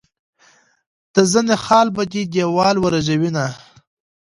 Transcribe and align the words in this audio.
د 1.15 1.17
زنه 1.31 1.55
خال 1.63 1.87
به 1.95 2.03
دي 2.11 2.23
دیوالۍ 2.33 2.77
ورژوي. 2.81 3.29